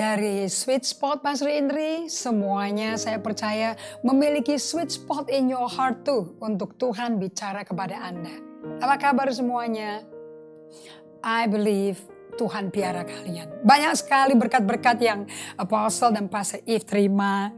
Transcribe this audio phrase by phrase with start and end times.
[0.00, 6.40] dari sweet spot Pastor Indri, semuanya saya percaya memiliki sweet spot in your heart tuh
[6.40, 8.32] untuk Tuhan bicara kepada Anda.
[8.80, 10.00] Apa kabar semuanya?
[11.20, 12.00] I believe
[12.40, 13.60] Tuhan piara kalian.
[13.60, 15.28] Banyak sekali berkat-berkat yang
[15.60, 17.52] Apostle dan Pastor Eve terima.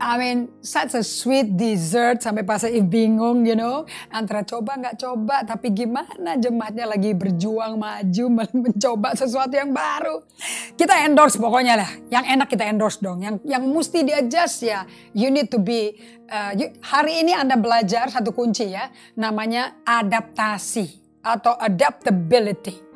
[0.00, 3.84] I mean, such a sweet dessert sampai Pastor Eve bingung, you know.
[4.08, 8.24] Antara coba nggak coba, tapi gimana jemaatnya lagi berjuang maju
[8.64, 10.24] mencoba sesuatu yang baru.
[10.72, 11.90] Kita endorse pokoknya lah.
[12.08, 13.20] Yang enak kita endorse dong.
[13.20, 14.88] Yang yang mesti di adjust ya.
[15.12, 15.92] You need to be
[16.32, 18.88] uh, you, hari ini Anda belajar satu kunci ya,
[19.20, 20.88] namanya adaptasi
[21.20, 22.88] atau adaptability.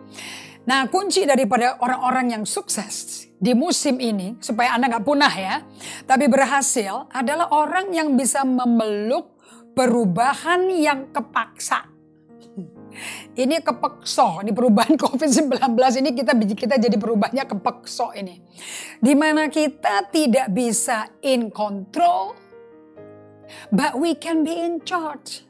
[0.65, 5.61] Nah kunci daripada orang-orang yang sukses di musim ini supaya Anda nggak punah ya.
[6.09, 9.37] Tapi berhasil adalah orang yang bisa memeluk
[9.77, 11.93] perubahan yang kepaksa.
[13.35, 18.39] Ini kepekso, ini perubahan COVID-19 ini kita kita jadi perubahannya kepekso ini.
[19.03, 22.39] Di mana kita tidak bisa in control,
[23.75, 25.43] but we can be in charge.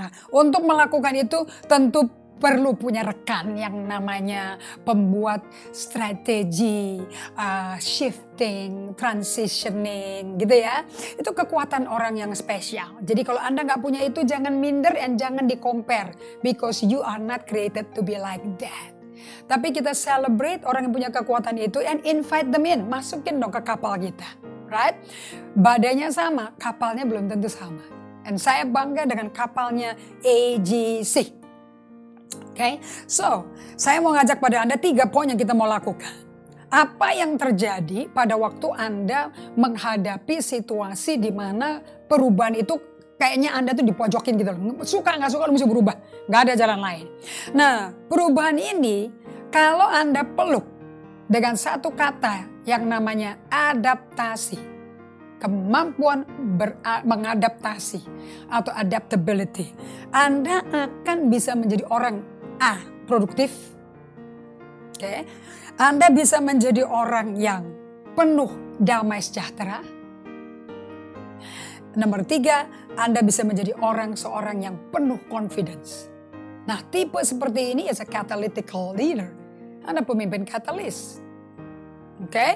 [0.00, 7.00] Nah, untuk melakukan itu tentu perlu punya rekan yang namanya pembuat strategi,
[7.36, 10.84] uh, shifting, transitioning gitu ya.
[11.16, 13.00] Itu kekuatan orang yang spesial.
[13.00, 16.12] Jadi kalau Anda nggak punya itu jangan minder and jangan di compare
[16.44, 18.92] because you are not created to be like that.
[19.46, 22.84] Tapi kita celebrate orang yang punya kekuatan itu and invite them in.
[22.90, 24.26] Masukin dong ke kapal kita.
[24.66, 24.98] Right?
[25.54, 27.80] Badannya sama, kapalnya belum tentu sama.
[28.26, 29.94] And saya bangga dengan kapalnya
[30.26, 31.45] AGC.
[32.56, 32.74] Oke, okay?
[33.04, 36.08] so saya mau ngajak pada Anda tiga poin yang kita mau lakukan.
[36.72, 39.28] Apa yang terjadi pada waktu Anda
[39.60, 42.80] menghadapi situasi di mana perubahan itu
[43.20, 44.80] kayaknya Anda tuh dipojokin gitu loh.
[44.88, 45.96] Suka nggak suka lu mesti berubah.
[46.32, 47.06] Nggak ada jalan lain.
[47.52, 49.12] Nah perubahan ini
[49.52, 50.64] kalau Anda peluk
[51.28, 54.78] dengan satu kata yang namanya adaptasi.
[55.36, 56.24] Kemampuan
[57.04, 58.00] mengadaptasi
[58.48, 59.68] atau adaptability.
[60.08, 62.24] Anda akan bisa menjadi orang
[62.60, 62.80] A.
[63.06, 63.52] Produktif.
[64.96, 65.00] Oke.
[65.00, 65.18] Okay.
[65.76, 67.68] Anda bisa menjadi orang yang
[68.16, 69.84] penuh damai sejahtera.
[71.96, 76.08] Nomor tiga, Anda bisa menjadi orang seorang yang penuh confidence.
[76.64, 79.32] Nah, tipe seperti ini is a catalytical leader.
[79.84, 81.20] Anda pemimpin katalis.
[82.20, 82.32] Oke.
[82.32, 82.50] Okay?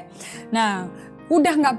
[0.49, 0.89] Nah,
[1.31, 1.75] udah nggak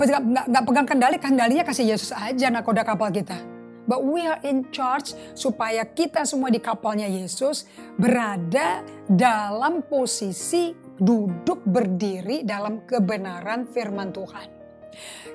[0.47, 3.50] nggak pegang kendali, kendalinya kasih Yesus aja nakoda kapal kita.
[3.89, 7.65] But we are in charge supaya kita semua di kapalnya Yesus
[7.97, 14.61] berada dalam posisi duduk berdiri dalam kebenaran firman Tuhan.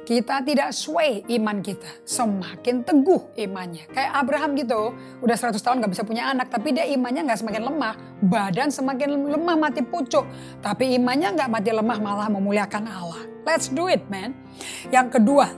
[0.06, 3.90] Kita tidak sway iman kita, semakin teguh imannya.
[3.90, 7.66] Kayak Abraham gitu, udah 100 tahun gak bisa punya anak, tapi dia imannya gak semakin
[7.66, 7.94] lemah.
[8.22, 10.22] Badan semakin lemah mati pucuk,
[10.62, 13.26] tapi imannya gak mati lemah malah memuliakan Allah.
[13.42, 14.38] Let's do it man.
[14.94, 15.50] Yang kedua,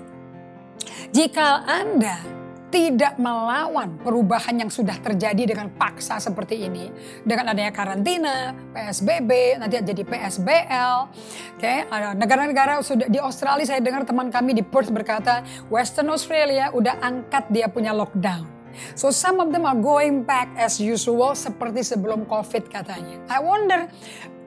[1.13, 2.38] jika Anda
[2.69, 6.93] tidak melawan perubahan yang sudah terjadi dengan paksa seperti ini.
[7.25, 10.97] Dengan adanya karantina, PSBB, nanti jadi PSBL.
[11.57, 15.41] Oke, okay, negara-negara sudah di Australia saya dengar teman kami di Perth berkata,
[15.73, 18.45] Western Australia udah angkat dia punya lockdown.
[18.95, 23.17] So some of them are going back as usual seperti sebelum COVID katanya.
[23.27, 23.91] I wonder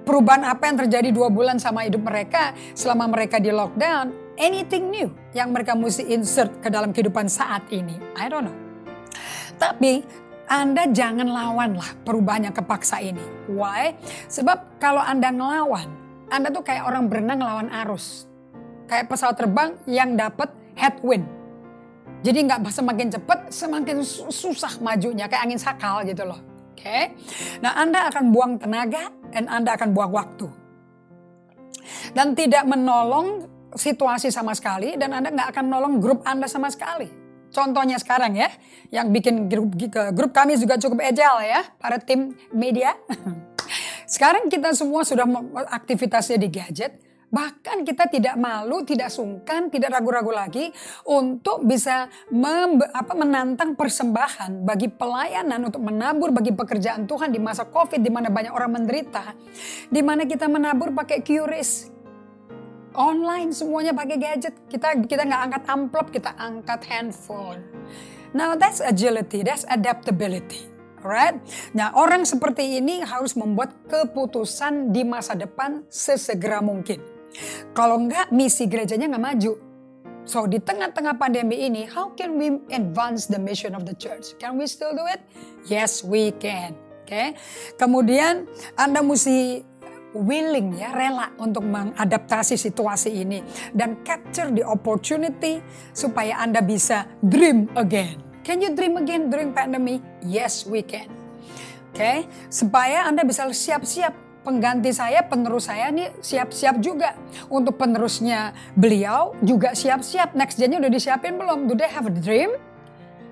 [0.05, 5.13] perubahan apa yang terjadi dua bulan sama hidup mereka selama mereka di lockdown anything new
[5.37, 7.93] yang mereka mesti insert ke dalam kehidupan saat ini.
[8.17, 8.57] I don't know.
[9.61, 10.01] Tapi
[10.51, 13.23] anda jangan lawan lah perubahan yang kepaksa ini.
[13.47, 13.95] Why?
[14.27, 15.87] Sebab kalau Anda ngelawan,
[16.27, 18.27] Anda tuh kayak orang berenang ngelawan arus.
[18.83, 21.23] Kayak pesawat terbang yang dapat headwind.
[22.19, 26.43] Jadi nggak semakin cepat, semakin susah majunya kayak angin sakal gitu loh.
[26.75, 26.83] Oke.
[26.83, 27.03] Okay?
[27.63, 30.47] Nah, Anda akan buang tenaga dan Anda akan buang waktu.
[32.11, 37.21] Dan tidak menolong situasi sama sekali dan Anda nggak akan menolong grup Anda sama sekali.
[37.51, 38.47] Contohnya sekarang ya,
[38.95, 39.75] yang bikin grup,
[40.15, 42.95] grup kami juga cukup agile ya, para tim media.
[44.07, 45.27] Sekarang kita semua sudah
[45.71, 46.99] aktivitasnya di gadget,
[47.31, 50.67] bahkan kita tidak malu, tidak sungkan, tidak ragu-ragu lagi
[51.07, 52.11] untuk bisa
[52.91, 58.27] apa, menantang persembahan bagi pelayanan untuk menabur bagi pekerjaan Tuhan di masa COVID di mana
[58.27, 59.31] banyak orang menderita,
[59.87, 62.00] di mana kita menabur pakai QRIS,
[63.01, 64.53] online semuanya pakai gadget.
[64.69, 67.65] Kita kita nggak angkat amplop, kita angkat handphone.
[68.37, 70.69] Now that's agility, that's adaptability.
[71.01, 71.41] Alright?
[71.73, 77.01] Nah orang seperti ini harus membuat keputusan di masa depan sesegera mungkin.
[77.73, 79.53] Kalau enggak misi gerejanya nggak maju.
[80.21, 84.37] So di tengah-tengah pandemi ini, how can we advance the mission of the church?
[84.37, 85.19] Can we still do it?
[85.65, 86.77] Yes, we can.
[87.01, 87.09] Oke.
[87.09, 87.27] Okay?
[87.81, 88.45] Kemudian
[88.77, 89.65] Anda mesti
[90.15, 93.39] willing ya, rela untuk mengadaptasi situasi ini
[93.71, 95.63] dan capture the opportunity
[95.95, 98.19] supaya Anda bisa dream again.
[98.41, 100.01] Can you dream again during pandemic?
[100.25, 101.07] Yes, we can.
[101.91, 102.17] Oke, okay?
[102.47, 107.13] supaya Anda bisa siap-siap pengganti saya, penerus saya nih siap-siap juga.
[107.51, 110.33] Untuk penerusnya beliau juga siap-siap.
[110.33, 111.69] Next gen-nya udah disiapin belum?
[111.69, 112.55] Do they have a dream?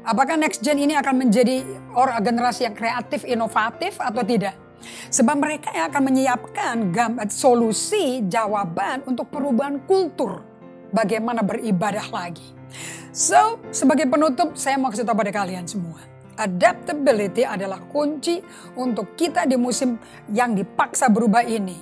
[0.05, 4.68] Apakah next gen ini akan menjadi orang generasi yang kreatif, inovatif atau tidak?
[5.09, 6.75] Sebab mereka yang akan menyiapkan
[7.31, 10.41] solusi, jawaban untuk perubahan kultur.
[10.89, 12.45] Bagaimana beribadah lagi.
[13.09, 16.01] So, sebagai penutup saya mau kasih tahu pada kalian semua.
[16.39, 18.39] Adaptability adalah kunci
[18.79, 19.99] untuk kita di musim
[20.31, 21.75] yang dipaksa berubah ini.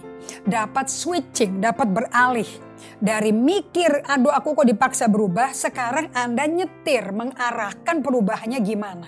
[0.44, 2.49] Dapat switching, dapat beralih.
[2.97, 9.07] Dari mikir, aduh aku kok dipaksa berubah, sekarang Anda nyetir, mengarahkan perubahannya gimana.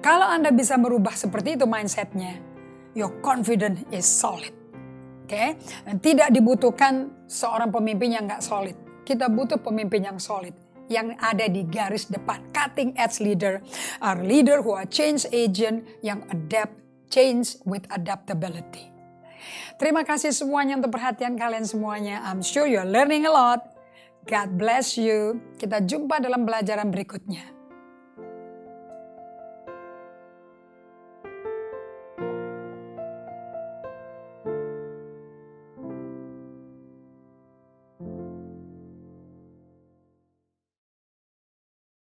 [0.00, 2.40] Kalau Anda bisa merubah seperti itu mindsetnya,
[2.92, 4.52] your confidence is solid.
[5.24, 5.48] Oke, okay?
[6.02, 8.76] tidak dibutuhkan seorang pemimpin yang nggak solid.
[9.02, 10.52] Kita butuh pemimpin yang solid
[10.92, 12.42] yang ada di garis depan.
[12.52, 13.64] Cutting edge leader
[14.04, 16.76] are leader who are change agent yang adapt
[17.08, 18.92] change with adaptability.
[19.80, 22.22] Terima kasih semuanya untuk perhatian kalian semuanya.
[22.28, 23.72] I'm sure you're learning a lot.
[24.28, 25.42] God bless you.
[25.58, 27.61] Kita jumpa dalam pelajaran berikutnya.